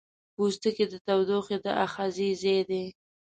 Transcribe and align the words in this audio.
پوستکی 0.35 0.85
د 0.89 0.93
تودوخې 1.05 1.57
د 1.65 1.67
آخذې 1.85 2.29
ځای 2.41 2.59
دی. 2.69 2.85